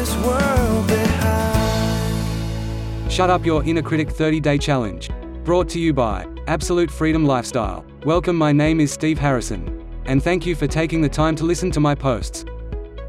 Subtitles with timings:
[0.00, 1.92] this world behind.
[3.12, 5.10] Shut Up Your Inner Critic 30 Day Challenge.
[5.44, 7.84] Brought to you by Absolute Freedom Lifestyle.
[8.06, 9.86] Welcome, my name is Steve Harrison.
[10.06, 12.46] And thank you for taking the time to listen to my posts.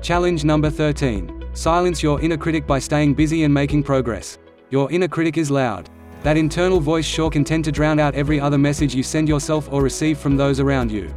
[0.01, 4.37] Challenge number 13 Silence your inner critic by staying busy and making progress.
[4.69, 5.89] Your inner critic is loud.
[6.23, 9.71] That internal voice sure can tend to drown out every other message you send yourself
[9.71, 11.13] or receive from those around you.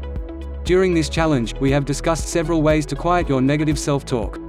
[0.62, 4.43] During this challenge, we have discussed several ways to quiet your negative self talk.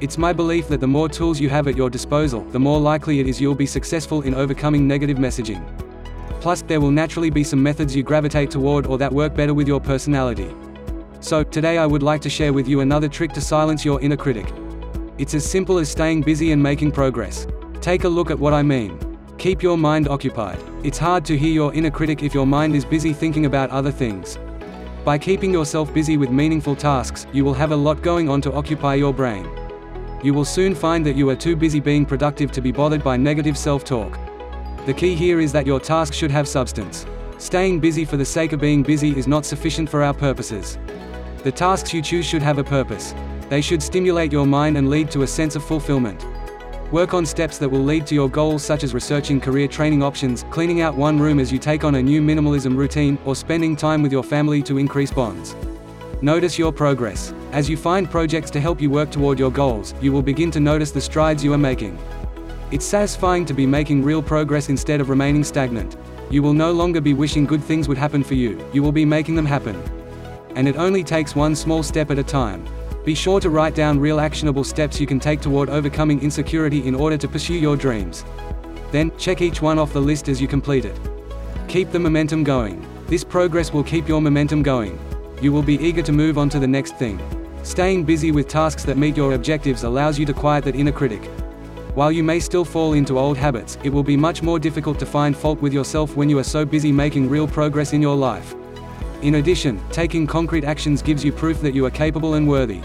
[0.00, 3.20] It's my belief that the more tools you have at your disposal, the more likely
[3.20, 5.62] it is you'll be successful in overcoming negative messaging.
[6.40, 9.68] Plus, there will naturally be some methods you gravitate toward or that work better with
[9.68, 10.50] your personality.
[11.20, 14.16] So, today I would like to share with you another trick to silence your inner
[14.16, 14.50] critic.
[15.18, 17.46] It's as simple as staying busy and making progress.
[17.82, 18.98] Take a look at what I mean.
[19.36, 20.62] Keep your mind occupied.
[20.82, 23.92] It's hard to hear your inner critic if your mind is busy thinking about other
[23.92, 24.38] things.
[25.04, 28.52] By keeping yourself busy with meaningful tasks, you will have a lot going on to
[28.54, 29.46] occupy your brain
[30.22, 33.16] you will soon find that you are too busy being productive to be bothered by
[33.16, 34.18] negative self-talk.
[34.86, 37.06] The key here is that your task should have substance.
[37.38, 40.78] Staying busy for the sake of being busy is not sufficient for our purposes.
[41.42, 43.14] The tasks you choose should have a purpose.
[43.48, 46.26] They should stimulate your mind and lead to a sense of fulfillment.
[46.92, 50.44] Work on steps that will lead to your goals such as researching career training options,
[50.50, 54.02] cleaning out one room as you take on a new minimalism routine, or spending time
[54.02, 55.54] with your family to increase bonds.
[56.22, 57.32] Notice your progress.
[57.50, 60.60] As you find projects to help you work toward your goals, you will begin to
[60.60, 61.98] notice the strides you are making.
[62.70, 65.96] It's satisfying to be making real progress instead of remaining stagnant.
[66.30, 69.06] You will no longer be wishing good things would happen for you, you will be
[69.06, 69.82] making them happen.
[70.56, 72.68] And it only takes one small step at a time.
[73.02, 76.94] Be sure to write down real actionable steps you can take toward overcoming insecurity in
[76.94, 78.26] order to pursue your dreams.
[78.92, 81.00] Then, check each one off the list as you complete it.
[81.66, 82.86] Keep the momentum going.
[83.06, 84.98] This progress will keep your momentum going
[85.40, 87.20] you will be eager to move on to the next thing.
[87.62, 91.24] Staying busy with tasks that meet your objectives allows you to quiet that inner critic.
[91.94, 95.06] While you may still fall into old habits, it will be much more difficult to
[95.06, 98.54] find fault with yourself when you are so busy making real progress in your life.
[99.22, 102.80] In addition, taking concrete actions gives you proof that you are capable and worthy.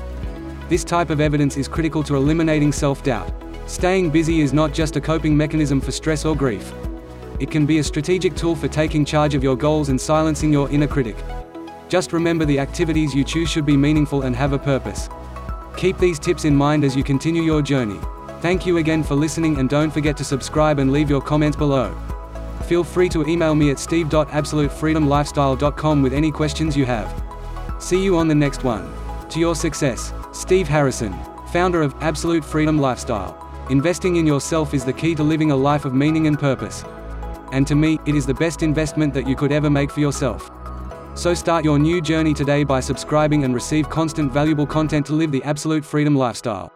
[0.67, 3.31] This type of evidence is critical to eliminating self-doubt.
[3.67, 6.73] Staying busy is not just a coping mechanism for stress or grief.
[7.39, 10.69] It can be a strategic tool for taking charge of your goals and silencing your
[10.69, 11.15] inner critic.
[11.88, 15.07] Just remember the activities you choose should be meaningful and have a purpose.
[15.78, 18.00] Keep these tips in mind as you continue your journey.
[18.41, 21.95] Thank you again for listening and don't forget to subscribe and leave your comments below.
[22.63, 27.24] Feel free to email me at steve.absolutefreedomlifestyle.com with any questions you have.
[27.79, 28.91] See you on the next one.
[29.29, 31.16] To your success, Steve Harrison,
[31.51, 33.40] founder of Absolute Freedom Lifestyle.
[33.69, 36.84] Investing in yourself is the key to living a life of meaning and purpose.
[37.51, 40.50] And to me, it is the best investment that you could ever make for yourself.
[41.15, 45.31] So start your new journey today by subscribing and receive constant valuable content to live
[45.31, 46.73] the absolute freedom lifestyle.